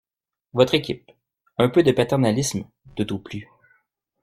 [0.53, 1.11] Votre équipe.
[1.59, 3.47] Un peu de paternalisme, tout au plus.